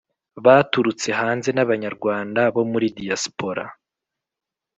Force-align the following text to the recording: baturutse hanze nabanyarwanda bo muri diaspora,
baturutse 0.45 1.09
hanze 1.19 1.49
nabanyarwanda 1.53 2.41
bo 2.55 2.63
muri 2.71 2.87
diaspora, 2.97 3.63